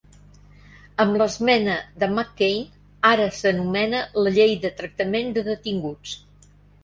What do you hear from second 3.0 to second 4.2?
ara s'anomena